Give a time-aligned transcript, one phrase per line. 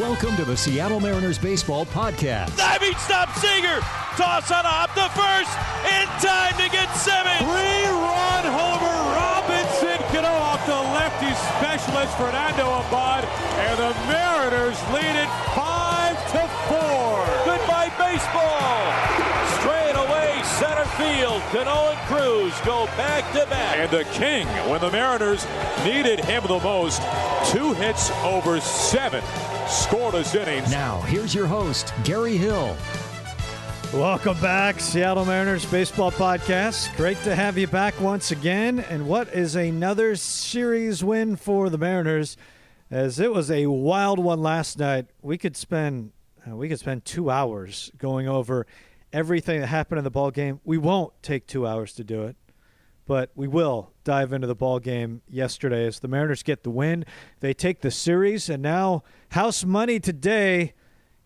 [0.00, 2.54] Welcome to the Seattle Mariners Baseball Podcast.
[2.58, 3.80] Diving stop Seager.
[4.20, 5.48] Toss on a hop to first.
[5.88, 7.40] In time to get Simmons.
[7.40, 8.98] Three-run homer.
[9.16, 13.24] Robinson Cano off the lefty specialist Fernando Abad.
[13.24, 17.56] And the Mariners lead it 5 to 4.
[17.56, 19.15] Goodbye baseball.
[20.96, 21.42] Straight away field.
[21.52, 23.76] Cano and Cruz go back to back.
[23.78, 25.46] And the king, when the Mariners
[25.84, 27.02] needed him the most,
[27.50, 29.22] two hits over seven
[29.66, 30.70] scoreless innings.
[30.70, 32.76] Now, here's your host, Gary Hill.
[33.92, 36.94] Welcome back, Seattle Mariners Baseball Podcast.
[36.96, 38.80] Great to have you back once again.
[38.80, 42.36] And what is another series win for the Mariners?
[42.90, 45.06] As it was a wild one last night.
[45.22, 46.12] We could spend
[46.48, 48.66] uh, we could spend two hours going over
[49.12, 50.60] everything that happened in the ball game.
[50.64, 52.36] We won't take two hours to do it,
[53.06, 57.04] but we will dive into the ball game yesterday as the Mariners get the win.
[57.40, 60.74] They take the series, and now house money today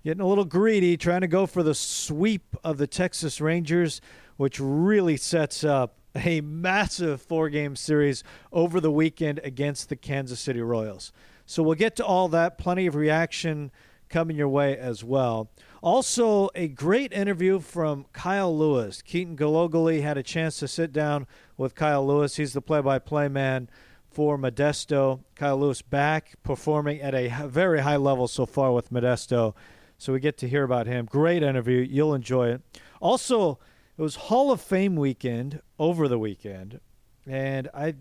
[0.04, 4.00] getting a little greedy, trying to go for the sweep of the Texas Rangers,
[4.36, 10.40] which really sets up a massive four game series over the weekend against the Kansas
[10.40, 11.12] City Royals.
[11.46, 12.58] So we'll get to all that.
[12.58, 13.70] Plenty of reaction
[14.08, 15.50] coming your way as well.
[15.82, 19.00] Also, a great interview from Kyle Lewis.
[19.00, 22.36] Keaton Gillogly had a chance to sit down with Kyle Lewis.
[22.36, 23.70] He's the play by play man
[24.10, 25.20] for Modesto.
[25.34, 29.54] Kyle Lewis back performing at a very high level so far with Modesto.
[29.96, 31.06] So we get to hear about him.
[31.06, 31.78] Great interview.
[31.78, 32.62] You'll enjoy it.
[33.00, 33.58] Also,
[33.96, 36.80] it was Hall of Fame weekend over the weekend.
[37.26, 37.94] And I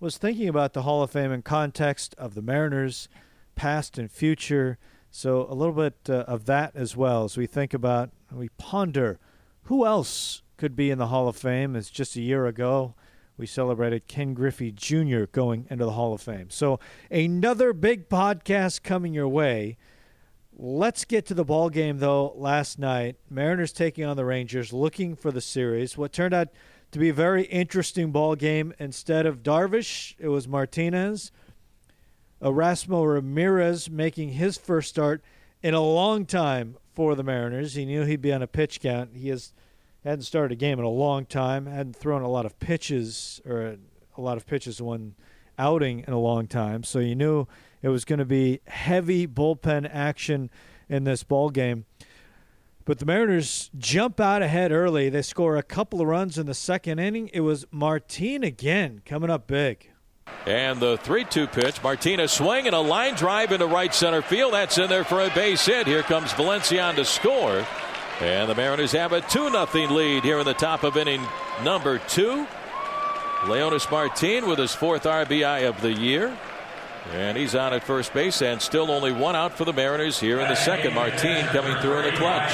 [0.00, 3.08] was thinking about the Hall of Fame in context of the Mariners,
[3.54, 4.78] past and future.
[5.16, 9.18] So a little bit uh, of that as well as we think about, we ponder
[9.62, 11.74] who else could be in the Hall of Fame.
[11.74, 12.94] As just a year ago,
[13.38, 15.24] we celebrated Ken Griffey Jr.
[15.32, 16.50] going into the Hall of Fame.
[16.50, 16.78] So
[17.10, 19.78] another big podcast coming your way.
[20.52, 22.34] Let's get to the ball game though.
[22.36, 25.96] Last night, Mariners taking on the Rangers, looking for the series.
[25.96, 26.48] What turned out
[26.90, 28.74] to be a very interesting ball game.
[28.78, 31.32] Instead of Darvish, it was Martinez.
[32.42, 35.22] Erasmo Ramirez making his first start
[35.62, 37.74] in a long time for the Mariners.
[37.74, 39.10] He knew he'd be on a pitch count.
[39.14, 39.52] He has
[40.04, 41.66] hadn't started a game in a long time.
[41.66, 43.76] Hadn't thrown a lot of pitches or
[44.16, 45.14] a lot of pitches one
[45.58, 46.84] outing in a long time.
[46.84, 47.46] So you knew
[47.82, 50.50] it was going to be heavy bullpen action
[50.88, 51.86] in this ball game.
[52.84, 55.08] But the Mariners jump out ahead early.
[55.08, 57.28] They score a couple of runs in the second inning.
[57.32, 59.90] It was Martin again coming up big.
[60.46, 61.82] And the 3 2 pitch.
[61.82, 64.52] Martinez swing and a line drive into right center field.
[64.52, 65.88] That's in there for a base hit.
[65.88, 67.66] Here comes Valencian to score.
[68.20, 71.22] And the Mariners have a 2 0 lead here in the top of inning
[71.64, 72.46] number two.
[73.42, 76.36] Leonys Martin with his fourth RBI of the year.
[77.12, 80.40] And he's on at first base and still only one out for the Mariners here
[80.40, 80.94] in the second.
[80.94, 82.52] Martin coming through in the clutch.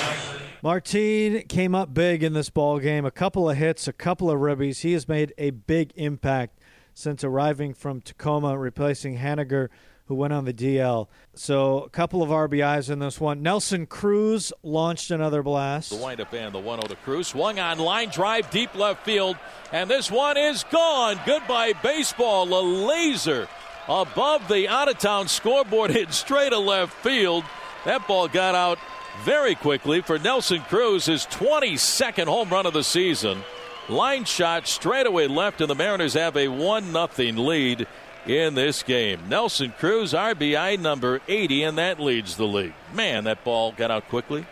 [0.62, 3.04] Martin came up big in this ball game.
[3.04, 4.80] A couple of hits, a couple of ribbies.
[4.80, 6.58] He has made a big impact
[6.94, 9.68] since arriving from Tacoma, replacing Haniger,
[10.06, 11.08] who went on the DL.
[11.34, 13.42] So a couple of RBIs in this one.
[13.42, 15.90] Nelson Cruz launched another blast.
[15.90, 17.28] The windup and the 1 0 to Cruz.
[17.28, 19.36] Swung on line drive deep left field.
[19.72, 21.18] And this one is gone.
[21.24, 22.52] Goodbye, baseball.
[22.52, 23.48] A laser
[23.88, 27.44] above the out of town scoreboard hit straight to left field.
[27.84, 28.78] That ball got out
[29.24, 33.42] very quickly for Nelson Cruz, his 22nd home run of the season.
[33.88, 37.86] Line shot straight away left, and the Mariners have a 1 0 lead
[38.26, 39.20] in this game.
[39.28, 42.74] Nelson Cruz, RBI number 80, and that leads the league.
[42.94, 44.46] Man, that ball got out quickly.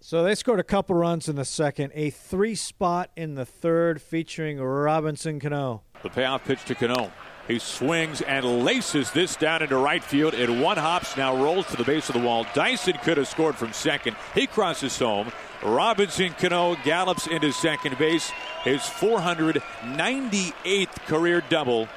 [0.00, 4.00] So they scored a couple runs in the second, a three spot in the third
[4.00, 5.82] featuring Robinson Cano.
[6.02, 7.10] The payoff pitch to Cano.
[7.48, 10.34] He swings and laces this down into right field.
[10.34, 12.44] It one hops now rolls to the base of the wall.
[12.54, 14.16] Dyson could have scored from second.
[14.34, 15.32] He crosses home.
[15.62, 18.30] Robinson Cano gallops into second base.
[18.62, 21.88] His 498th career double.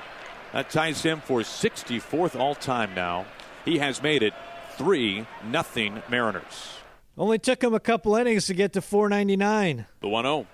[0.54, 3.26] That ties him for 64th all time now.
[3.66, 4.34] He has made it
[4.78, 6.78] 3 nothing Mariners.
[7.18, 9.86] Only took him a couple innings to get to 499.
[10.00, 10.48] The 1 0.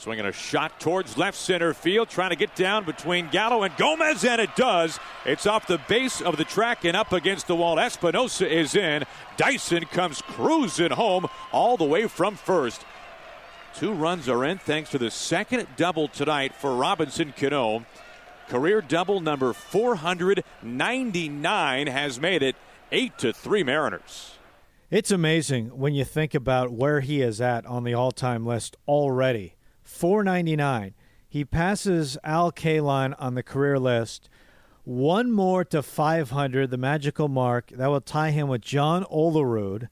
[0.00, 4.24] Swinging a shot towards left center field, trying to get down between Gallo and Gomez,
[4.24, 4.98] and it does.
[5.26, 7.78] It's off the base of the track and up against the wall.
[7.78, 9.04] Espinosa is in.
[9.36, 12.82] Dyson comes cruising home all the way from first.
[13.74, 17.84] Two runs are in thanks to the second double tonight for Robinson Cano.
[18.48, 22.56] Career double number 499 has made it
[22.90, 24.38] 8 to 3 Mariners.
[24.90, 29.56] It's amazing when you think about where he is at on the all-time list already.
[29.90, 30.94] 499.
[31.28, 34.28] He passes Al Kaline on the career list
[34.84, 37.68] one more to 500, the magical mark.
[37.68, 39.88] That will tie him with John Olerud.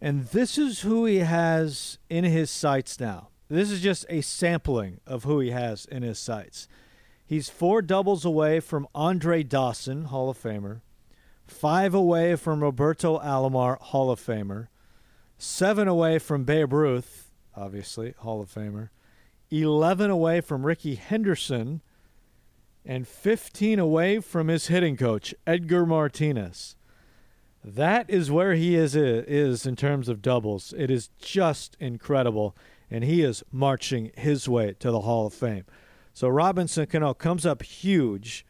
[0.00, 3.28] And this is who he has in his sights now.
[3.48, 6.66] This is just a sampling of who he has in his sights.
[7.26, 10.80] He's four doubles away from Andre Dawson, Hall of Famer,
[11.46, 14.68] five away from Roberto Alomar, Hall of Famer,
[15.38, 18.90] seven away from Babe Ruth, obviously, Hall of Famer,
[19.62, 21.82] 11 away from Rickey Henderson,
[22.84, 26.76] and 15 away from his hitting coach, Edgar Martinez.
[27.64, 30.74] That is where he is is in terms of doubles.
[30.76, 32.54] It is just incredible,
[32.90, 35.64] and he is marching his way to the Hall of Fame.
[36.12, 38.44] So Robinson Cano comes up huge,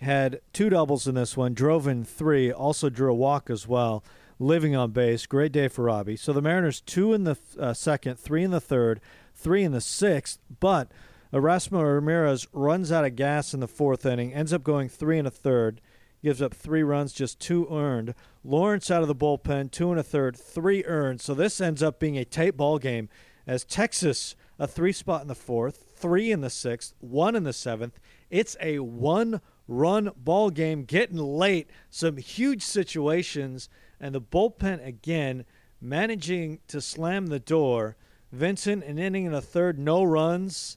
[0.00, 4.02] had two doubles in this one, drove in three, also drew a walk as well,
[4.38, 5.26] living on base.
[5.26, 6.16] Great day for Robbie.
[6.16, 9.00] So the Mariners two in the uh, second, three in the third,
[9.36, 10.90] three in the sixth, but
[11.32, 15.28] Erasmo Ramirez runs out of gas in the fourth inning, ends up going three and
[15.28, 15.80] a third,
[16.22, 18.14] gives up three runs, just two earned.
[18.42, 21.20] Lawrence out of the bullpen, two and a third, three earned.
[21.20, 23.08] So this ends up being a tight ball game
[23.46, 27.52] as Texas a three spot in the fourth, three in the sixth, one in the
[27.52, 28.00] seventh.
[28.30, 31.68] It's a one run ball game getting late.
[31.90, 33.68] Some huge situations,
[34.00, 35.44] and the bullpen again
[35.80, 37.96] managing to slam the door.
[38.36, 40.76] Vincent, an inning and a third, no runs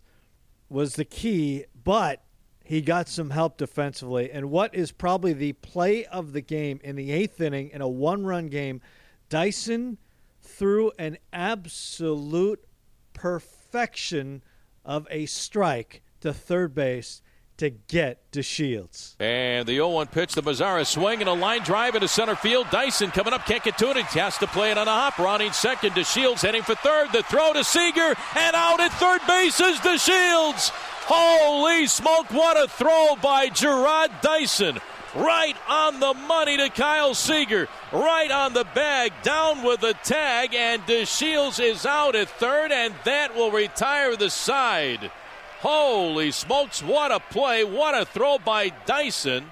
[0.70, 2.24] was the key, but
[2.64, 4.32] he got some help defensively.
[4.32, 7.88] And what is probably the play of the game in the eighth inning in a
[7.88, 8.82] one run game,
[9.28, 9.98] Dyson
[10.42, 12.64] threw an absolute
[13.14, 14.42] perfection
[14.86, 17.22] of a strike to third base
[17.60, 19.16] to get DeShields.
[19.20, 22.68] And the 0 1 pitch, the Mazara swing and a line drive into center field.
[22.72, 23.98] Dyson coming up, can't get to it.
[23.98, 25.20] He has to play it on a hop.
[25.20, 27.12] Running second, to Shields, heading for third.
[27.12, 30.72] The throw to Seager, and out at third base is DeShields.
[31.06, 34.80] Holy smoke, what a throw by Jarrod Dyson.
[35.16, 37.68] Right on the money to Kyle Seager.
[37.92, 42.94] Right on the bag, down with the tag, and DeShields is out at third, and
[43.06, 45.12] that will retire the side.
[45.60, 47.66] Holy smokes, what a play.
[47.66, 49.52] What a throw by Dyson.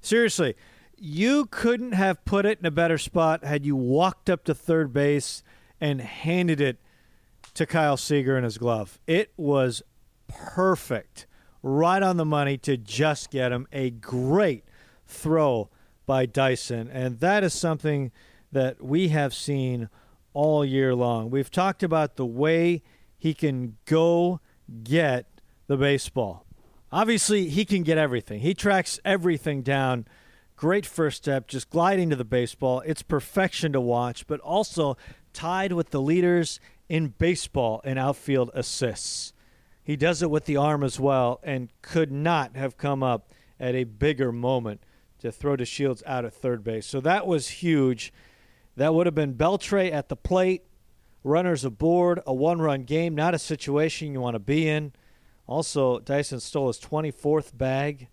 [0.00, 0.54] Seriously,
[0.96, 4.92] you couldn't have put it in a better spot had you walked up to third
[4.92, 5.42] base
[5.80, 6.78] and handed it
[7.52, 8.98] to Kyle Seager in his glove.
[9.06, 9.82] It was
[10.28, 11.26] perfect,
[11.62, 13.66] right on the money to just get him.
[13.70, 14.64] A great
[15.06, 15.68] throw
[16.06, 18.12] by Dyson, and that is something
[18.50, 19.90] that we have seen
[20.32, 21.28] all year long.
[21.28, 22.82] We've talked about the way
[23.18, 24.40] he can go
[24.82, 25.26] get
[25.66, 26.44] the baseball.
[26.90, 28.40] Obviously, he can get everything.
[28.40, 30.06] He tracks everything down.
[30.56, 32.82] Great first step, just gliding to the baseball.
[32.86, 34.96] It's perfection to watch, but also
[35.32, 39.32] tied with the leaders in baseball in outfield assists.
[39.84, 43.30] He does it with the arm as well and could not have come up
[43.60, 44.82] at a bigger moment
[45.20, 46.86] to throw DeShields out at third base.
[46.86, 48.12] So that was huge.
[48.76, 50.64] That would have been Beltre at the plate
[51.28, 54.92] runners aboard, a one run game, not a situation you want to be in.
[55.46, 58.08] Also, Dyson stole his 24th bag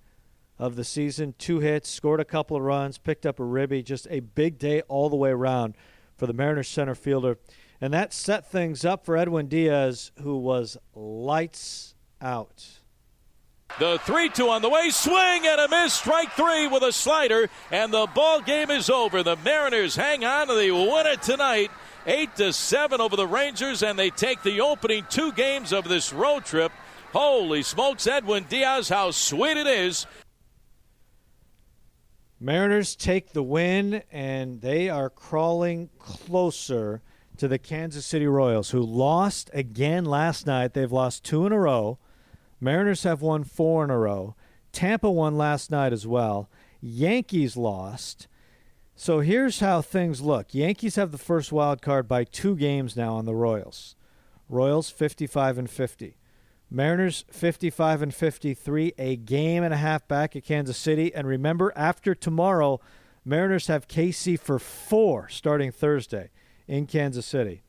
[0.58, 3.84] of the season, two hits, scored a couple of runs, picked up a ribby.
[3.84, 5.76] Just a big day all the way around
[6.18, 7.38] for the Mariners center fielder.
[7.82, 12.80] And that set things up for Edwin Diaz, who was lights out.
[13.80, 17.50] The 3 2 on the way, swing and a miss, strike three with a slider,
[17.72, 19.24] and the ball game is over.
[19.24, 21.72] The Mariners hang on to the winner tonight
[22.06, 26.14] eight to seven over the Rangers, and they take the opening two games of this
[26.14, 26.72] road trip.
[27.14, 30.06] Holy smokes, Edwin Diaz, how sweet it is.
[32.40, 37.02] Mariners take the win, and they are crawling closer
[37.38, 40.74] to the Kansas City Royals, who lost again last night.
[40.74, 41.98] They've lost two in a row.
[42.60, 44.36] Mariners have won four in a row.
[44.72, 46.50] Tampa won last night as well.
[46.82, 48.28] Yankees lost.
[48.98, 50.54] So here's how things look.
[50.54, 53.98] Yankees have the first wild card by two games now on the Royals.
[54.48, 56.18] Royals 55 and 50.
[56.72, 61.14] Mariners 55 and 53, a game and a half back at Kansas City.
[61.14, 62.80] And remember, after tomorrow,
[63.26, 66.30] Mariners have KC for four starting Thursday
[66.66, 67.64] in Kansas City.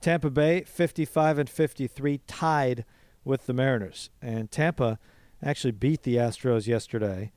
[0.00, 2.86] Tampa Bay 55 and 53, tied
[3.22, 4.08] with the Mariners.
[4.22, 4.98] And Tampa
[5.42, 7.32] actually beat the Astros yesterday.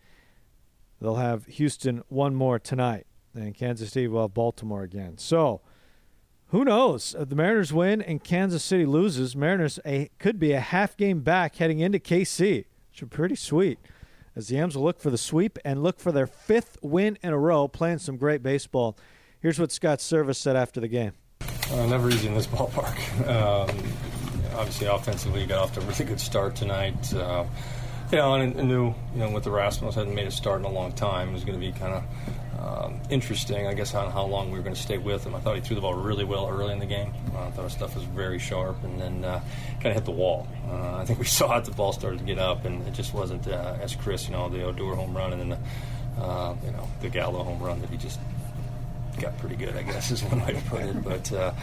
[1.01, 5.17] They'll have Houston one more tonight and Kansas City will have Baltimore again.
[5.17, 5.61] So,
[6.47, 7.15] who knows?
[7.17, 11.21] If the Mariners win and Kansas City loses, Mariners a, could be a half game
[11.21, 13.79] back heading into KC, which is pretty sweet.
[14.35, 17.33] As the M's will look for the sweep and look for their fifth win in
[17.33, 18.97] a row, playing some great baseball.
[19.39, 21.13] Here's what Scott Servais said after the game.
[21.71, 22.97] Uh, never easy in this ballpark.
[23.27, 23.69] Um,
[24.55, 27.13] obviously, offensively, you got off to a really good start tonight.
[27.13, 27.45] Uh,
[28.11, 30.71] you know, and I knew, you know, with Erasmo hadn't made a start in a
[30.71, 32.03] long time, it was going to be kind of
[32.63, 35.35] um, interesting, I guess, on how long we were going to stay with him.
[35.35, 37.13] I thought he threw the ball really well early in the game.
[37.35, 39.41] Uh, I thought his stuff was very sharp, and then uh,
[39.75, 40.47] kind of hit the wall.
[40.69, 41.65] Uh, I think we saw it.
[41.65, 44.29] The ball started to get up, and it just wasn't uh, as crisp.
[44.29, 47.61] You know, the Odor home run, and then the, uh, you know the Gallo home
[47.61, 48.19] run that he just
[49.19, 49.75] got pretty good.
[49.75, 51.53] I guess is one way to put it, but.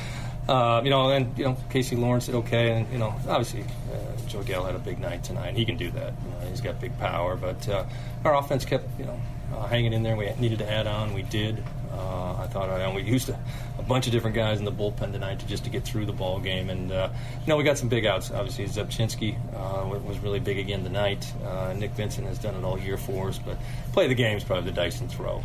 [0.51, 4.27] Uh, you know, and you know, Casey Lawrence did okay, and you know, obviously, uh,
[4.27, 5.55] Joe Gallo had a big night tonight.
[5.55, 6.13] He can do that.
[6.25, 7.85] You know, he's got big power, but uh,
[8.25, 9.21] our offense kept, you know,
[9.55, 10.17] uh, hanging in there.
[10.17, 11.15] We needed to add on.
[11.15, 11.63] We did.
[11.93, 13.39] Uh, I thought uh, we used a,
[13.79, 16.13] a, bunch of different guys in the bullpen tonight to just to get through the
[16.13, 17.11] ball game, and uh,
[17.43, 18.33] you know we got some big outs.
[18.33, 21.33] Obviously, Zebchinski uh, was really big again tonight.
[21.77, 23.57] Nick Vincent has done it all year for us, but
[23.93, 25.45] play the game is probably the Dyson throw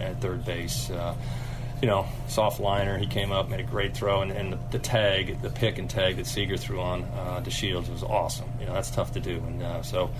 [0.00, 0.90] at third base
[1.80, 2.98] you know, soft liner.
[2.98, 5.88] He came up, made a great throw, and, and the, the, tag, the pick and
[5.88, 8.48] tag that Seager threw on uh, DeShields was awesome.
[8.60, 9.36] You know, that's tough to do.
[9.46, 10.10] And uh, so,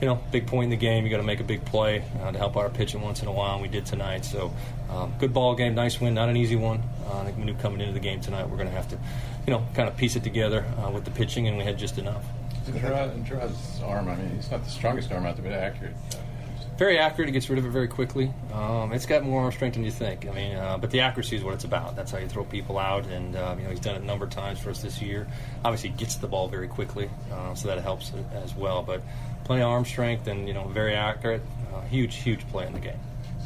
[0.00, 1.04] you know, big point in the game.
[1.04, 3.32] You got to make a big play uh, to help our pitching once in a
[3.32, 4.24] while, and we did tonight.
[4.24, 4.52] So,
[4.90, 6.82] um, good ball game, nice win, not an easy one.
[7.06, 8.98] Uh, I think we knew coming into the game tonight we're going to have to,
[9.46, 11.98] you know, kind of piece it together uh, with the pitching, and we had just
[11.98, 12.24] enough.
[12.66, 15.94] And Jarrod's arm, I mean, he's not the strongest arm out there, but accurate
[16.76, 17.28] very accurate.
[17.28, 18.32] He gets rid of it very quickly.
[18.52, 20.26] Um, it's got more arm strength than you think.
[20.26, 21.96] I mean, uh, but the accuracy is what it's about.
[21.96, 23.06] That's how you throw people out.
[23.06, 25.26] And uh, you know, he's done it a number of times for us this year.
[25.64, 28.82] Obviously, he gets the ball very quickly, uh, so that helps as well.
[28.82, 29.02] But
[29.44, 31.42] plenty of arm strength and you know, very accurate.
[31.72, 32.98] Uh, huge, huge play in the game.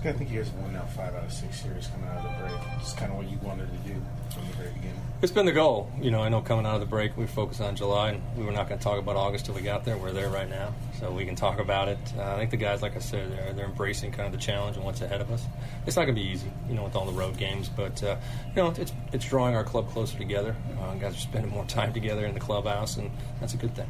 [0.04, 2.38] I think you guys won now five out of six series coming out of the
[2.38, 2.78] break.
[2.80, 3.94] Just kind of what you wanted to do
[4.32, 5.00] from the very beginning.
[5.20, 5.90] It's been the goal.
[6.00, 8.44] You know, I know coming out of the break, we focused on July, and we
[8.44, 9.96] were not going to talk about August till we got there.
[9.96, 11.98] We're there right now, so we can talk about it.
[12.16, 14.76] Uh, I think the guys, like I said, they're, they're embracing kind of the challenge
[14.76, 15.44] and what's ahead of us.
[15.86, 18.16] It's not going to be easy, you know, with all the road games, but uh,
[18.48, 20.54] you know, it's it's drawing our club closer together.
[20.80, 23.88] Uh, guys are spending more time together in the clubhouse, and that's a good thing.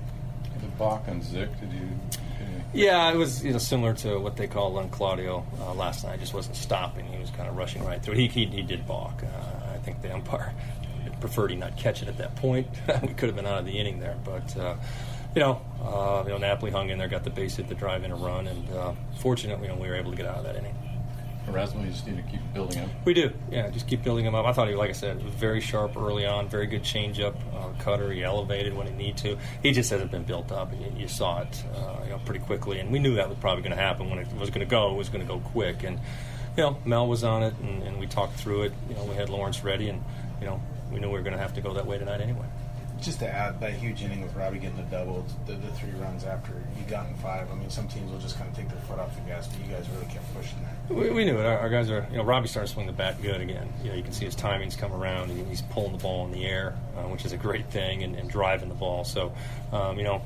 [0.60, 1.88] The Bach and Zick, did you?
[2.74, 6.20] Yeah, it was you know similar to what they called on Claudio uh, last night.
[6.20, 7.06] Just wasn't stopping.
[7.06, 8.14] He was kind of rushing right through.
[8.14, 9.22] He he, he did balk.
[9.22, 10.54] Uh, I think the umpire
[11.20, 12.68] preferred he not catch it at that point.
[13.02, 14.76] we could have been out of the inning there, but uh,
[15.34, 18.04] you know, uh, you know, Napoli hung in there, got the base hit, the drive
[18.04, 20.44] in a run, and uh, fortunately, you know, we were able to get out of
[20.44, 20.74] that inning.
[21.52, 22.90] Erasmo, you just need to keep building him.
[23.04, 23.68] We do, yeah.
[23.70, 24.46] Just keep building him up.
[24.46, 26.48] I thought he, like I said, was very sharp early on.
[26.48, 28.12] Very good changeup, uh, cutter.
[28.12, 29.38] He elevated when he need to.
[29.62, 30.72] He just hasn't been built up.
[30.72, 33.62] You, you saw it, uh, you know, pretty quickly, and we knew that was probably
[33.62, 34.92] going to happen when it was going to go.
[34.92, 35.98] It was going to go quick, and
[36.56, 38.72] you know, Mel was on it, and, and we talked through it.
[38.88, 40.02] You know, we had Lawrence ready, and
[40.40, 40.60] you know,
[40.92, 42.46] we knew we were going to have to go that way tonight anyway.
[43.00, 46.24] Just to add that huge inning with Robbie getting the double, the, the three runs
[46.24, 47.50] after he got in five.
[47.50, 49.64] I mean, some teams will just kind of take their foot off the gas, but
[49.64, 50.94] you guys really kept pushing that.
[50.94, 51.46] We, we knew it.
[51.46, 53.72] Our, our, guys are, you know, Robbie started to swing the bat good again.
[53.82, 55.30] You know, you can see his timings come around.
[55.30, 58.28] He's pulling the ball in the air, uh, which is a great thing, and, and
[58.28, 59.04] driving the ball.
[59.04, 59.32] So,
[59.72, 60.20] um, you know,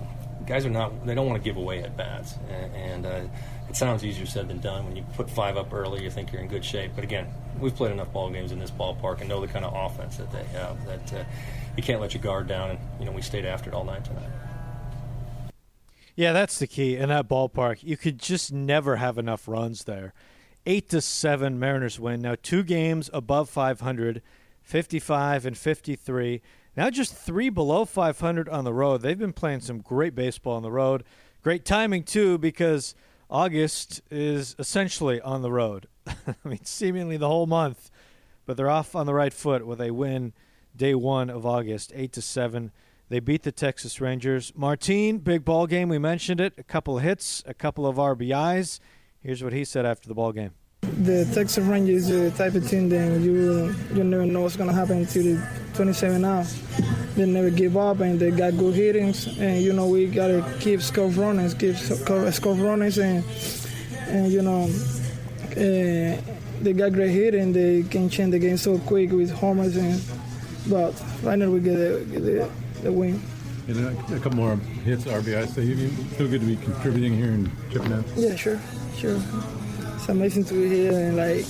[0.46, 2.36] guys are not, they don't want to give away at bats.
[2.48, 3.28] And, and uh,
[3.68, 4.86] it sounds easier said than done.
[4.86, 6.92] When you put five up early, you think you're in good shape.
[6.94, 7.26] But again,
[7.58, 10.30] we've played enough ball games in this ballpark and know the kind of offense that
[10.32, 11.24] they have that uh,
[11.76, 12.70] you can't let your guard down.
[12.70, 14.30] And you know we stayed after it all night tonight.
[16.14, 17.82] Yeah, that's the key in that ballpark.
[17.82, 20.12] You could just never have enough runs there.
[20.66, 22.20] Eight to seven, Mariners win.
[22.20, 24.22] Now two games above 500,
[24.62, 26.42] 55 and 53.
[26.76, 29.00] Now just three below 500 on the road.
[29.00, 31.04] They've been playing some great baseball on the road.
[31.42, 32.94] Great timing too, because
[33.28, 35.88] August is essentially on the road.
[36.06, 37.90] I mean, seemingly the whole month,
[38.46, 40.34] but they're off on the right foot with a win
[40.76, 42.72] day one of August, eight to seven.
[43.08, 44.52] They beat the Texas Rangers.
[44.56, 45.88] Martin, big ball game.
[45.90, 46.54] We mentioned it.
[46.56, 48.80] A couple of hits, a couple of RBIs.
[49.20, 50.52] Here's what he said after the ball game.
[50.82, 54.72] The Texas Rangers are the type of team that you you never know what's gonna
[54.72, 56.44] happen until the 27 now.
[57.14, 60.82] They never give up and they got good hittings and you know we gotta keep
[60.82, 63.24] score runners, keep score runners and
[64.08, 64.64] and you know
[65.52, 66.20] uh,
[66.62, 70.00] they got great hit and they can change the game so quick with homers and
[70.68, 70.92] but
[71.22, 72.50] finally we get the, get the,
[72.82, 73.20] the win.
[73.68, 75.48] And a, a, couple more hits, RBI.
[75.48, 78.04] So you feel good to be contributing here and chipping in.
[78.16, 78.60] Yeah, sure,
[78.96, 79.20] sure
[80.02, 81.46] it's amazing to be here and like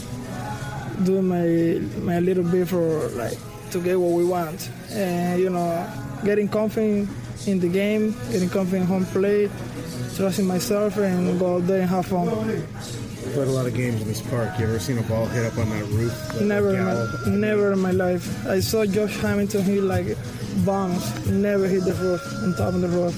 [1.06, 3.38] doing my my little bit for like
[3.70, 5.88] to get what we want and you know
[6.22, 7.08] getting confident
[7.46, 9.50] in the game getting confident home plate
[10.16, 12.28] trusting myself and go out there and have fun
[13.32, 14.58] played a lot of games in this park.
[14.58, 16.40] You ever seen a ball hit up on that roof?
[16.40, 18.46] Never, in my, never in my life.
[18.46, 20.16] I saw Josh Hamilton hit like
[20.64, 21.26] bombs.
[21.26, 23.14] Never hit the roof on top of the roof.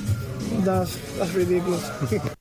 [0.65, 1.91] That's that's ridiculous.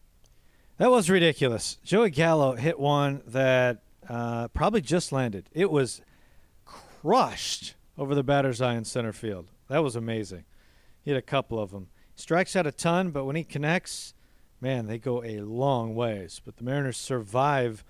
[0.78, 1.78] That was ridiculous.
[1.84, 5.48] Joey Gallo hit one that uh, probably just landed.
[5.54, 6.02] It was
[6.66, 9.52] crushed over the batter's eye in center field.
[9.70, 10.46] That was amazing.
[11.04, 11.90] He had a couple of them.
[12.16, 14.16] Strikes out a ton, but when he connects,
[14.64, 16.42] man, they go a long ways.
[16.44, 17.84] But the Mariners survive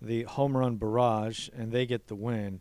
[0.00, 2.60] the home run barrage and they get the win.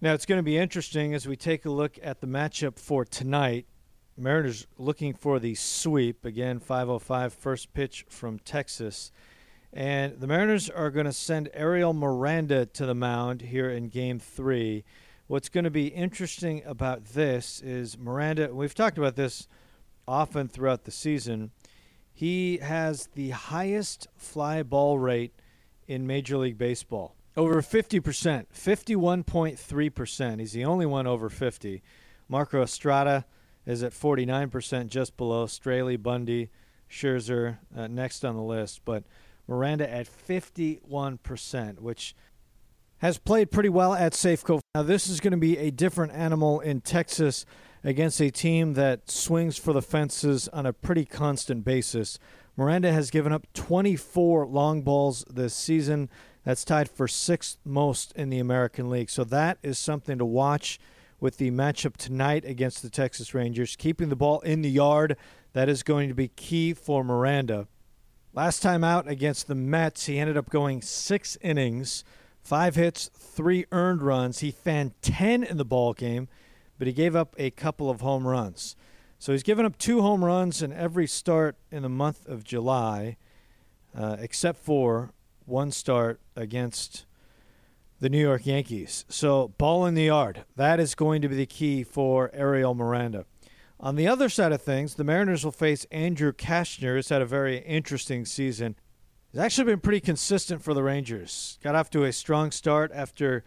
[0.00, 3.04] Now it's going to be interesting as we take a look at the matchup for
[3.04, 3.66] tonight.
[4.16, 9.12] Mariners looking for the sweep again 505 first pitch from Texas.
[9.72, 14.18] And the Mariners are going to send Ariel Miranda to the mound here in game
[14.18, 14.84] 3.
[15.28, 19.48] What's going to be interesting about this is Miranda, we've talked about this
[20.06, 21.52] often throughout the season.
[22.14, 25.34] He has the highest fly ball rate
[25.88, 27.16] in Major League Baseball.
[27.36, 30.38] Over 50%, 51.3%.
[30.38, 31.82] He's the only one over 50.
[32.28, 33.24] Marco Estrada
[33.66, 35.46] is at 49%, just below.
[35.46, 36.50] Straily, Bundy,
[36.88, 38.82] Scherzer uh, next on the list.
[38.84, 39.02] But
[39.48, 42.14] Miranda at 51%, which
[42.98, 44.60] has played pretty well at Safeco.
[44.76, 47.44] Now, this is going to be a different animal in Texas
[47.84, 52.18] against a team that swings for the fences on a pretty constant basis.
[52.56, 56.08] Miranda has given up 24 long balls this season.
[56.44, 59.10] That's tied for sixth most in the American League.
[59.10, 60.80] So that is something to watch
[61.20, 63.76] with the matchup tonight against the Texas Rangers.
[63.76, 65.16] Keeping the ball in the yard,
[65.52, 67.66] that is going to be key for Miranda.
[68.32, 72.02] Last time out against the Mets, he ended up going six innings,
[72.42, 74.40] five hits, three earned runs.
[74.40, 76.28] He fanned 10 in the ball game
[76.78, 78.76] but he gave up a couple of home runs.
[79.18, 83.16] So he's given up two home runs in every start in the month of July,
[83.96, 85.12] uh, except for
[85.46, 87.06] one start against
[88.00, 89.04] the New York Yankees.
[89.08, 90.44] So ball in the yard.
[90.56, 93.24] That is going to be the key for Ariel Miranda.
[93.80, 97.26] On the other side of things, the Mariners will face Andrew Cashner, who's had a
[97.26, 98.76] very interesting season.
[99.32, 101.58] He's actually been pretty consistent for the Rangers.
[101.62, 103.44] Got off to a strong start after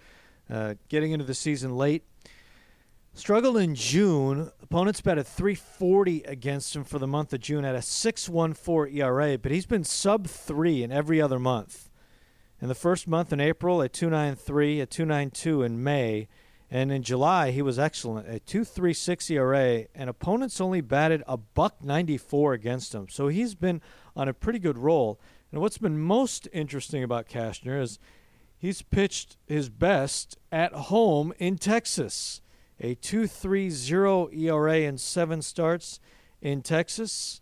[0.49, 2.03] uh, getting into the season late
[3.17, 4.51] Struggled in June.
[4.61, 9.39] Opponents bet a 340 against him for the month of June at a 6.14 ERA,
[9.39, 11.89] but he's been sub 3 in every other month.
[12.61, 16.27] In the first month in April, at 2.93, at 2.92 in May,
[16.69, 21.83] and in July he was excellent, at 2.36 ERA, and opponents only batted a buck
[21.83, 23.09] 94 against him.
[23.09, 23.81] So he's been
[24.15, 25.19] on a pretty good roll.
[25.51, 27.97] And what's been most interesting about Cashner is
[28.59, 32.41] he's pitched his best at home in Texas
[32.79, 35.99] a 2.30 ERA in seven starts
[36.41, 37.41] in Texas,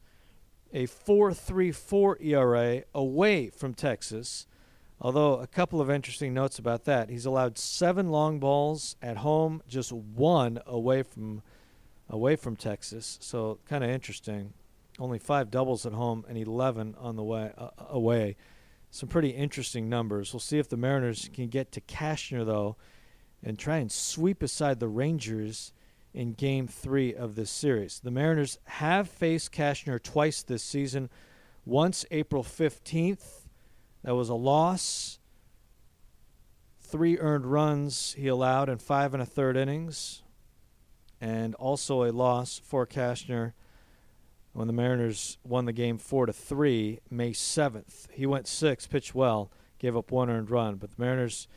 [0.74, 4.48] a 4.34 ERA away from Texas.
[5.02, 9.62] Although a couple of interesting notes about that, he's allowed seven long balls at home,
[9.68, 11.42] just one away from
[12.10, 13.18] away from Texas.
[13.20, 14.54] So kind of interesting.
[15.00, 18.38] Only five doubles at home and 11 on the way uh, away.
[18.92, 20.32] Some pretty interesting numbers.
[20.32, 22.78] We'll see if the Mariners can get to Cashner though
[23.46, 25.72] and try and sweep aside the Rangers
[26.14, 28.00] in game three of this series.
[28.00, 31.10] The Mariners have faced Cashner twice this season.
[31.64, 33.46] Once April 15th,
[34.04, 35.20] that was a loss.
[36.80, 40.24] Three earned runs he allowed in five and a third innings,
[41.22, 43.54] and also a loss for Cashner
[44.54, 48.10] when the Mariners won the game four to three May 7th.
[48.12, 51.48] He went six, pitched well, gave up one earned run, but the Mariners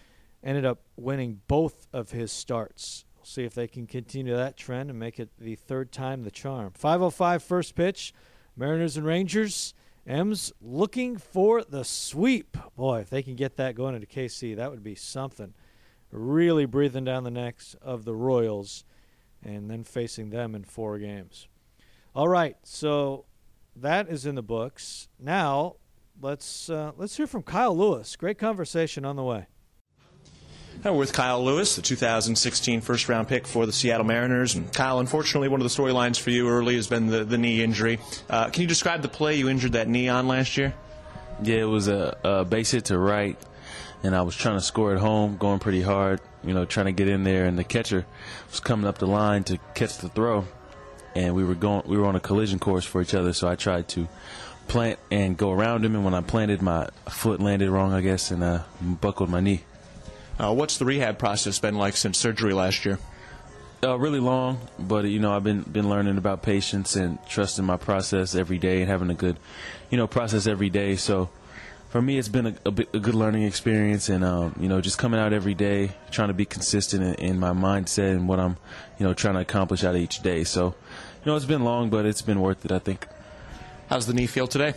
[0.43, 3.05] ended up winning both of his starts.
[3.17, 6.31] We'll see if they can continue that trend and make it the third time the
[6.31, 6.73] charm.
[6.75, 8.13] 505 first pitch,
[8.57, 9.75] Mariners and Rangers.
[10.07, 12.57] M's looking for the sweep.
[12.77, 15.53] Boy, if they can get that going into KC, that would be something.
[16.11, 18.85] Really breathing down the necks of the Royals
[19.43, 21.49] and then facing them in four games.
[22.15, 23.27] All right, so
[23.77, 25.09] that is in the books.
[25.19, 25.77] Now,
[26.21, 28.17] let's uh, let's hear from Kyle Lewis.
[28.17, 29.47] Great conversation on the way.
[30.85, 34.55] We're with Kyle Lewis, the 2016 first round pick for the Seattle Mariners.
[34.55, 37.63] And Kyle, unfortunately, one of the storylines for you early has been the, the knee
[37.63, 37.99] injury.
[38.31, 40.73] Uh, can you describe the play you injured that knee on last year?
[41.43, 43.37] Yeah, it was a, a base hit to right,
[44.03, 46.93] and I was trying to score at home, going pretty hard, you know, trying to
[46.93, 48.07] get in there, and the catcher
[48.51, 50.47] was coming up the line to catch the throw,
[51.15, 53.57] and we were going, we were on a collision course for each other, so I
[53.57, 54.09] tried to
[54.69, 58.31] plant and go around him, and when I planted, my foot landed wrong, I guess,
[58.31, 59.63] and uh, buckled my knee.
[60.39, 62.99] Uh, what's the rehab process been like since surgery last year?
[63.83, 67.77] Uh, really long, but you know I've been been learning about patience and trusting my
[67.77, 69.37] process every day and having a good,
[69.91, 70.97] you know, process every day.
[70.97, 71.29] So
[71.89, 74.81] for me, it's been a, a, bit, a good learning experience, and um, you know,
[74.81, 78.39] just coming out every day, trying to be consistent in, in, my mindset and what
[78.41, 78.57] I'm,
[78.99, 80.45] you know, trying to accomplish out of each day.
[80.45, 82.73] So, you know, it's been long, but it's been worth it.
[82.73, 83.07] I think.
[83.89, 84.75] How's the knee feel today?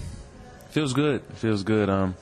[0.69, 1.21] Feels good.
[1.34, 1.89] Feels good.
[1.89, 2.15] Um,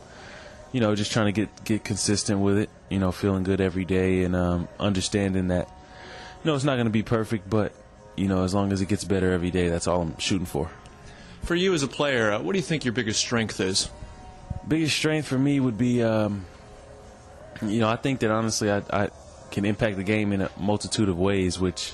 [0.72, 2.70] you know, just trying to get get consistent with it.
[2.90, 5.68] You know, feeling good every day and um, understanding that,
[6.44, 7.74] you know, it's not going to be perfect, but
[8.16, 10.70] you know, as long as it gets better every day, that's all I'm shooting for.
[11.44, 13.90] For you as a player, uh, what do you think your biggest strength is?
[14.68, 16.46] Biggest strength for me would be, um,
[17.62, 19.10] you know, I think that honestly, I, I
[19.52, 21.94] can impact the game in a multitude of ways, which,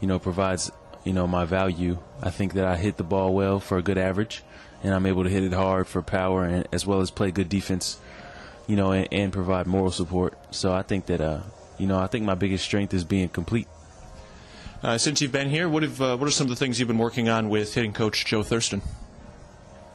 [0.00, 0.70] you know, provides,
[1.04, 1.98] you know, my value.
[2.22, 4.42] I think that I hit the ball well for a good average,
[4.82, 7.48] and I'm able to hit it hard for power, and as well as play good
[7.48, 7.98] defense,
[8.66, 10.36] you know, and, and provide moral support.
[10.50, 11.40] So I think that, uh,
[11.78, 13.68] you know, I think my biggest strength is being complete.
[14.82, 16.88] Uh, since you've been here, what have uh, what are some of the things you've
[16.88, 18.82] been working on with hitting coach Joe Thurston?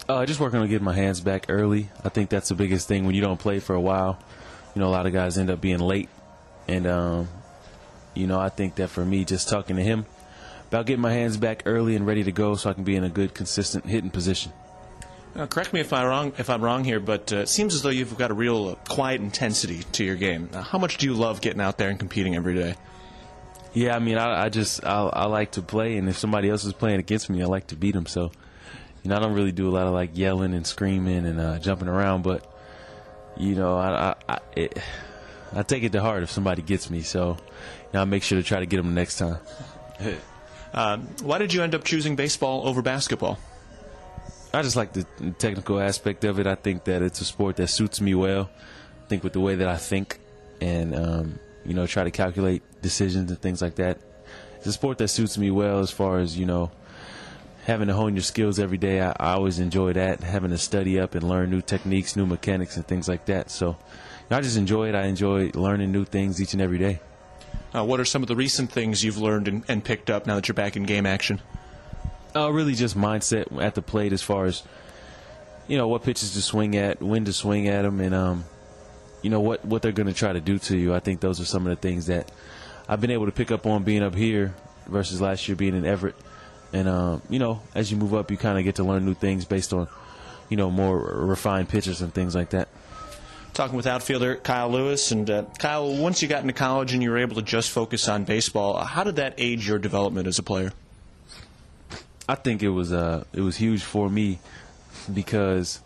[0.08, 1.90] Uh, just working on getting my hands back early.
[2.04, 4.18] I think that's the biggest thing when you don't play for a while.
[4.74, 6.10] You know, a lot of guys end up being late,
[6.68, 7.28] and um,
[8.16, 10.08] you know, I think that for me, just talking to him
[10.70, 13.04] about getting my hands back early and ready to go, so I can be in
[13.04, 14.54] a good, consistent hitting position.
[15.36, 16.34] Uh, correct me if I'm wrong.
[16.38, 18.76] If I'm wrong here, but uh, it seems as though you've got a real uh,
[18.88, 20.50] quiet intensity to your game.
[20.54, 22.76] how much do you love getting out there and competing every day?
[23.74, 26.66] Yeah, I mean, I, I just I, I, like to play, and if somebody else
[26.66, 28.06] is playing against me, I like to beat them.
[28.06, 28.32] So,
[29.04, 31.60] you know, I don't really do a lot of like yelling and screaming and uh,
[31.60, 32.46] jumping around, but
[33.38, 34.80] you know, I I, it,
[35.54, 37.02] I take it to heart if somebody gets me.
[37.02, 39.38] So, you know, I make sure to try to get them the next time.
[40.74, 43.40] Um, why did you end up choosing baseball over basketball?
[44.54, 45.06] I just like the
[45.38, 46.48] technical aspect of it.
[46.48, 48.50] I think that it's a sport that suits me well.
[49.04, 50.20] I think with the way that I think,
[50.62, 54.00] and um, you know, try to calculate decisions and things like that.
[54.58, 56.72] It's a sport that suits me well as far as, you know,
[57.66, 59.02] having to hone your skills every day.
[59.02, 62.76] I, I always enjoy that, having to study up and learn new techniques, new mechanics,
[62.76, 63.52] and things like that.
[63.52, 63.76] So you
[64.32, 64.96] know, I just enjoy it.
[64.96, 67.00] I enjoy learning new things each and every day.
[67.74, 70.36] Uh, what are some of the recent things you've learned and, and, picked up now
[70.36, 71.40] that you're back in game action?
[72.36, 74.64] Uh, really, just mindset at the plate as far as
[75.68, 78.46] you know what pitches to swing at, when to swing at them, and um,
[79.22, 80.96] you know what what they're going to try to do to you.
[80.96, 82.32] I think those are some of the things that
[82.88, 84.56] I've been able to pick up on being up here
[84.88, 86.16] versus last year being in Everett.
[86.74, 89.14] And um, you know, as you move up, you kind of get to learn new
[89.14, 89.88] things based on
[90.50, 92.68] you know more refined pitches and things like that.
[93.60, 97.10] Talking with outfielder Kyle Lewis, and uh, Kyle, once you got into college and you
[97.12, 100.44] were able to just focus on baseball, how did that age your development as a
[100.44, 100.72] player?
[102.30, 104.40] I think it was uh, it was huge for me
[105.14, 105.82] because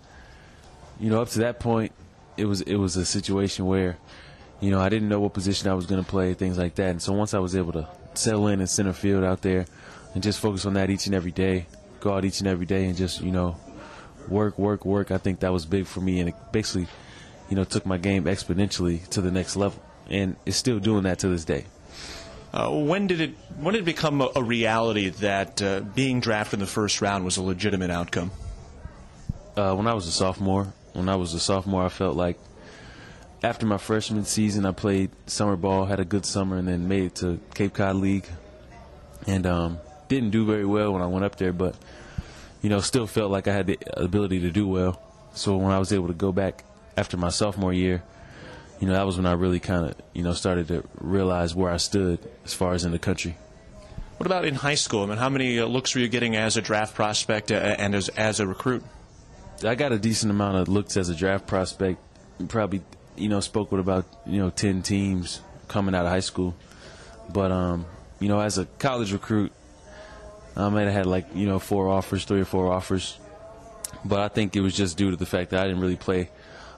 [0.99, 1.93] you know up to that point
[2.37, 3.97] it was it was a situation where,
[4.61, 6.91] you know, I didn't know what position I was going to play, things like that.
[6.91, 9.65] And so once I was able to settle in in center field out there,
[10.13, 11.65] and just focus on that each and every day,
[12.01, 13.57] go out each and every day, and just you know,
[14.27, 15.09] work, work, work.
[15.09, 16.85] I think that was big for me, and it basically,
[17.53, 21.19] you know, took my game exponentially to the next level, and is still doing that
[21.19, 21.65] to this day.
[22.51, 26.55] Uh, when did it when did it become a, a reality that uh, being drafted
[26.55, 28.31] in the first round was a legitimate outcome?
[29.55, 32.39] Uh, when I was a sophomore, when I was a sophomore, I felt like
[33.43, 37.03] after my freshman season, I played summer ball, had a good summer, and then made
[37.03, 38.25] it to Cape Cod League,
[39.27, 41.75] and um, didn't do very well when I went up there, but
[42.63, 44.99] you know, still felt like I had the ability to do well.
[45.35, 46.63] So when I was able to go back
[46.97, 48.03] after my sophomore year,
[48.79, 51.71] you know, that was when I really kind of, you know, started to realize where
[51.71, 53.37] I stood as far as in the country.
[54.17, 55.03] What about in high school?
[55.03, 57.95] I mean, how many uh, looks were you getting as a draft prospect uh, and
[57.95, 58.83] as as a recruit?
[59.63, 61.99] I got a decent amount of looks as a draft prospect.
[62.47, 62.81] Probably,
[63.15, 66.55] you know, spoke with about you know ten teams coming out of high school.
[67.31, 67.85] But um,
[68.19, 69.51] you know, as a college recruit,
[70.55, 73.17] I might have had like you know four offers, three or four offers.
[74.05, 76.29] But I think it was just due to the fact that I didn't really play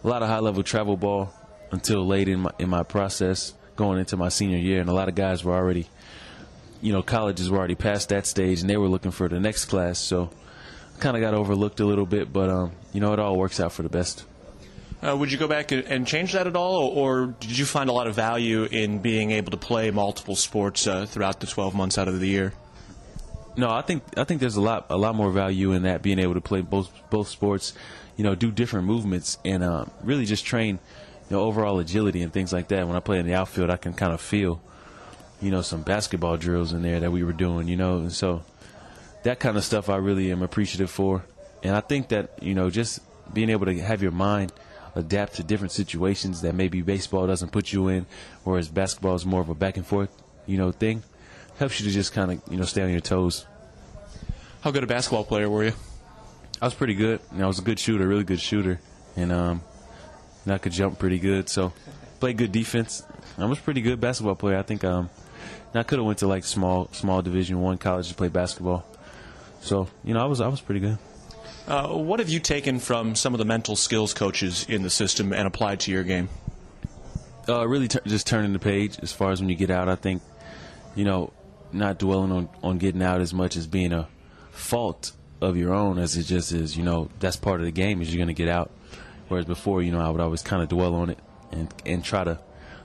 [0.05, 1.33] a lot of high level travel ball
[1.71, 5.09] until late in my in my process going into my senior year, and a lot
[5.09, 5.87] of guys were already,
[6.81, 9.65] you know, colleges were already past that stage, and they were looking for the next
[9.65, 9.99] class.
[9.99, 10.29] So
[10.99, 13.73] kind of got overlooked a little bit, but um, you know, it all works out
[13.73, 14.23] for the best.
[15.01, 17.93] Uh, would you go back and change that at all, or did you find a
[17.93, 21.97] lot of value in being able to play multiple sports uh, throughout the 12 months
[21.97, 22.53] out of the year?
[23.57, 26.19] No, I think I think there's a lot a lot more value in that being
[26.19, 27.73] able to play both both sports,
[28.17, 30.79] you know, do different movements and uh, really just train,
[31.29, 32.85] you know, overall agility and things like that.
[32.85, 34.61] When I play in the outfield, I can kind of feel,
[35.41, 38.43] you know, some basketball drills in there that we were doing, you know, and so
[39.23, 41.23] that kind of stuff I really am appreciative for.
[41.63, 42.99] And I think that, you know, just
[43.33, 44.51] being able to have your mind
[44.95, 48.05] adapt to different situations that maybe baseball doesn't put you in,
[48.43, 50.09] whereas basketball is more of a back and forth,
[50.45, 51.03] you know, thing,
[51.57, 53.45] helps you to just kind of, you know, stay on your toes.
[54.61, 55.73] How good a basketball player were you?
[56.61, 57.19] I was pretty good.
[57.31, 58.79] You know, I was a good shooter, really good shooter.
[59.15, 59.61] And, um,
[60.43, 61.49] and I could jump pretty good.
[61.49, 61.73] So,
[62.19, 63.03] played good defense.
[63.37, 64.57] I was a pretty good basketball player.
[64.57, 65.09] I think um,
[65.73, 68.85] I could have went to like small small Division One college to play basketball.
[69.61, 70.97] So you know, I was I was pretty good.
[71.67, 75.33] Uh, what have you taken from some of the mental skills coaches in the system
[75.33, 76.29] and applied to your game?
[77.49, 79.89] Uh, really, t- just turning the page as far as when you get out.
[79.89, 80.21] I think,
[80.95, 81.33] you know,
[81.71, 84.07] not dwelling on, on getting out as much as being a
[84.51, 86.77] fault of your own as it just is.
[86.77, 88.71] You know, that's part of the game is you're going to get out.
[89.27, 91.19] Whereas before, you know, I would always kind of dwell on it
[91.51, 92.39] and and try to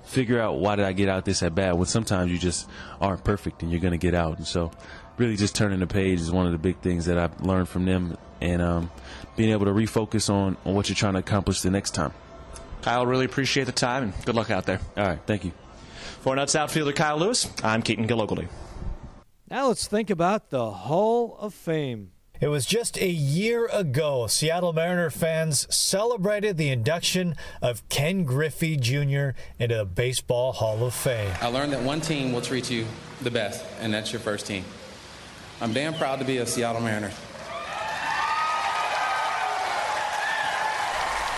[0.05, 2.69] figure out why did I get out this at bat when sometimes you just
[3.01, 4.39] aren't perfect and you're going to get out.
[4.39, 4.71] And so,
[5.19, 7.85] really, just turning the page is one of the big things that I've learned from
[7.85, 8.91] them, and um,
[9.37, 12.13] being able to refocus on on what you're trying to accomplish the next time.
[12.83, 14.81] Kyle, really appreciate the time and good luck out there.
[14.97, 15.53] All right, thank you.
[16.23, 18.49] For Nuts outfielder Kyle Lewis, I'm Keaton Gillogly.
[19.51, 22.13] Now let's think about the Hall of Fame.
[22.41, 28.77] It was just a year ago, Seattle Mariner fans celebrated the induction of Ken Griffey
[28.77, 29.31] Jr.
[29.59, 31.33] into the Baseball Hall of Fame.
[31.41, 32.87] I learned that one team will treat you
[33.23, 34.65] the best, and that's your first team.
[35.61, 37.11] I'm damn proud to be a Seattle Mariner.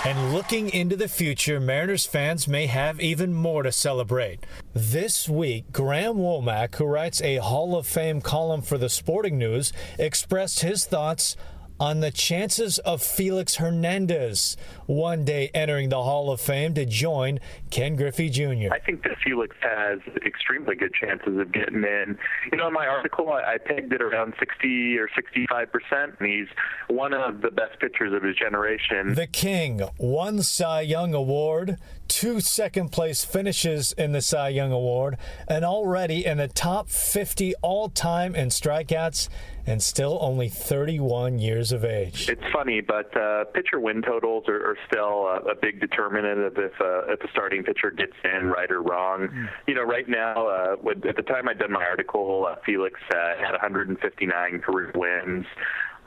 [0.05, 4.45] And looking into the future, Mariners fans may have even more to celebrate.
[4.75, 9.73] This week, Graham Womack, who writes a Hall of Fame column for the Sporting News,
[10.01, 11.37] expressed his thoughts
[11.83, 17.41] on the chances of Felix Hernandez one day entering the Hall of Fame to join
[17.71, 18.73] Ken Griffey Jr.
[18.73, 22.17] I think that Felix has extremely good chances of getting in.
[22.53, 26.29] You know, in my article, I, I pegged it around 60 or 65 percent, and
[26.29, 26.47] he's
[26.87, 29.15] one of the best pitchers of his generation.
[29.15, 35.17] The King, one Cy Young Award, two second place finishes in the Cy Young Award,
[35.49, 39.29] and already in the top 50 all time in strikeouts
[39.67, 42.29] and still only 31 years of age.
[42.29, 46.59] It's funny, but uh, pitcher win totals are, are still a, a, big determinant of
[46.59, 49.29] if, uh, if a starting pitcher gets in, right or wrong.
[49.29, 49.49] Mm.
[49.69, 50.77] You know, right now, uh,
[51.09, 55.47] at the time I'd done my article, uh, Felix uh, had 159 career wins.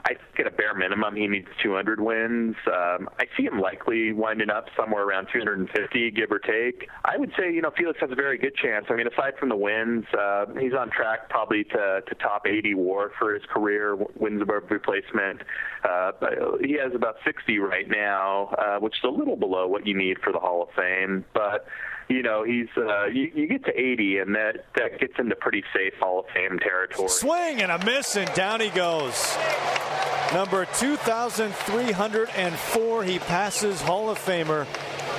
[0.06, 2.56] I think at a bare minimum he needs 200 wins.
[2.68, 6.88] Um, I see him likely winding up somewhere around 250, give or take.
[7.04, 8.86] I would say, you know, Felix has a very good chance.
[8.90, 12.76] I mean, aside from the wins, uh, he's on track probably to, to top 80
[12.76, 15.42] WAR for his career, wins above replacement.
[15.84, 16.12] Uh,
[16.62, 20.20] he has about 60 right now, uh, which is a little below what you need
[20.20, 21.66] for the Hall of Fame, but
[22.10, 25.64] you know, he's uh, you, you get to 80, and that that gets into pretty
[25.74, 27.10] safe Hall of Fame territory.
[27.10, 29.36] Swing and a miss, and down he goes.
[30.34, 34.66] Number 2,304, he passes Hall of Famer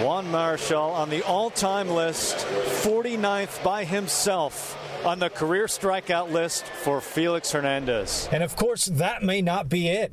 [0.00, 7.00] Juan Marichal on the all-time list, 49th by himself on the career strikeout list for
[7.00, 8.28] Felix Hernandez.
[8.30, 10.12] And of course, that may not be it.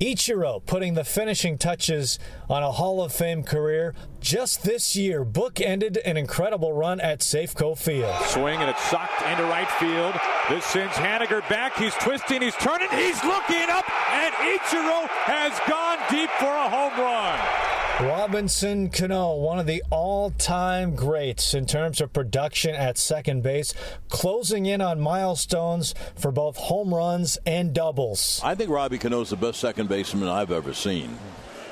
[0.00, 3.94] Ichiro putting the finishing touches on a Hall of Fame career.
[4.20, 8.14] Just this year, Book ended an incredible run at Safeco Field.
[8.26, 10.14] Swing and it's socked into right field.
[10.48, 11.76] This sends Haniger back.
[11.76, 16.98] He's twisting, he's turning, he's looking up, and Ichiro has gone deep for a home
[16.98, 17.71] run.
[18.02, 23.74] Robinson Cano, one of the all time greats in terms of production at second base,
[24.08, 28.40] closing in on milestones for both home runs and doubles.
[28.42, 31.16] I think Robbie Cano is the best second baseman I've ever seen.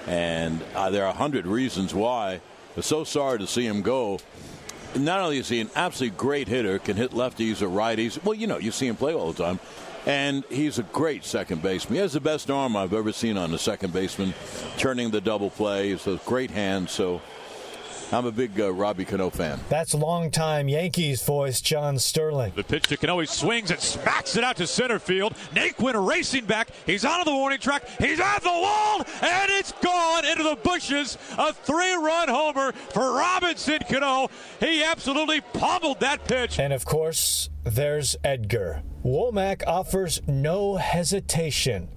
[0.06, 2.40] And uh, there are a hundred reasons why.
[2.76, 4.20] I'm so sorry to see him go.
[4.94, 8.22] Not only is he an absolutely great hitter, can hit lefties or righties.
[8.22, 9.58] Well, you know, you see him play all the time
[10.06, 11.94] and he's a great second baseman.
[11.94, 14.34] He has the best arm I've ever seen on a second baseman,
[14.78, 15.90] turning the double play.
[15.90, 16.88] He's a great hand.
[16.88, 17.20] So
[18.12, 19.60] I'm a big uh, Robbie Cano fan.
[19.68, 22.52] That's longtime Yankees voice John Sterling.
[22.56, 25.34] The pitch to Cano, he swings and smacks it out to center field.
[25.54, 26.70] Naquin racing back.
[26.86, 27.88] He's out of the warning track.
[28.00, 31.16] He's at the wall, and it's gone into the bushes.
[31.38, 34.28] A three-run homer for Robinson Cano.
[34.58, 36.58] He absolutely pummeled that pitch.
[36.58, 38.82] And of course, there's Edgar.
[39.04, 41.88] Womack offers no hesitation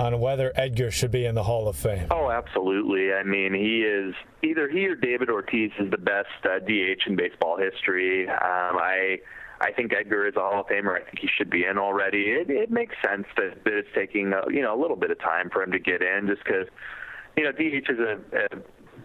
[0.00, 2.06] on whether Edgar should be in the Hall of Fame.
[2.10, 3.12] Oh, absolutely.
[3.12, 7.16] I mean, he is either he or David Ortiz is the best uh, DH in
[7.16, 8.28] baseball history.
[8.28, 8.36] Um,
[8.78, 9.18] I
[9.60, 10.98] I think Edgar is a Hall of Famer.
[10.98, 12.30] I think he should be in already.
[12.30, 15.20] It, it makes sense that, that it's taking a, you know a little bit of
[15.20, 16.66] time for him to get in, just because
[17.36, 18.46] you know DH is a, a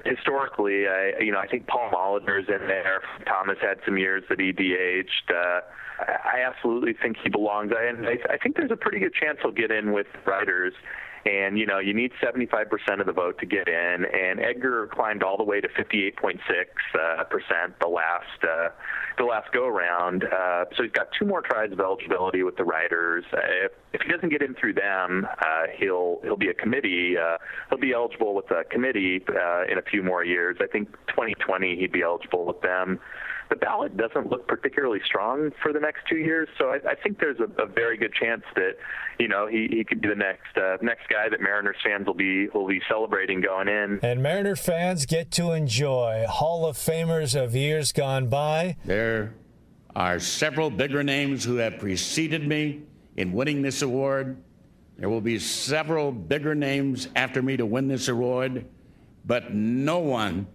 [0.05, 3.01] historically, I, you know, I think Paul Molitor's in there.
[3.25, 5.31] Thomas had some years that he DH'd.
[5.31, 5.61] Uh,
[5.99, 7.71] I absolutely think he belongs.
[7.77, 10.73] I, And I, I think there's a pretty good chance he'll get in with writers.
[11.25, 14.05] And you know, you need 75% of the vote to get in.
[14.05, 18.69] And Edgar climbed all the way to 58.6 uh, percent the last uh,
[19.17, 20.23] the last go around.
[20.23, 23.23] Uh, so he's got two more tries of eligibility with the writers.
[23.33, 25.45] If, if he doesn't get in through them, uh,
[25.77, 27.15] he'll he'll be a committee.
[27.17, 27.37] Uh,
[27.69, 30.57] he'll be eligible with a committee uh, in a few more years.
[30.61, 32.99] I think 2020 he'd be eligible with them
[33.49, 36.47] the ballot doesn't look particularly strong for the next two years.
[36.57, 38.77] So I, I think there's a, a, very good chance that
[39.19, 42.13] you know he, he could be the next uh, next guy that Mariners fans will
[42.13, 43.99] be will be celebrating going in.
[44.01, 48.77] And Mariner fans get to enjoy Hall of Famers of years gone by.
[48.85, 49.33] There
[49.95, 52.83] are several bigger names who have preceded me
[53.17, 54.37] in winning this award.
[54.97, 58.65] There will be several bigger names after me to win this award,
[59.25, 60.47] but no one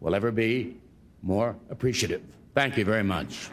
[0.00, 0.76] will ever be
[1.22, 2.22] more appreciative.
[2.58, 3.50] Thank you very much.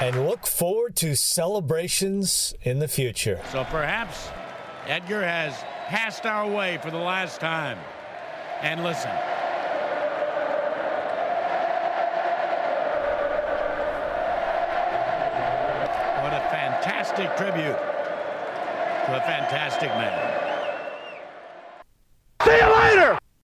[0.00, 3.40] And look forward to celebrations in the future.
[3.52, 4.28] So perhaps
[4.88, 5.54] Edgar has
[5.86, 7.78] passed our way for the last time.
[8.60, 9.12] And listen.
[16.24, 17.78] What a fantastic tribute
[19.06, 20.42] to a fantastic man.
[22.42, 23.18] See you later!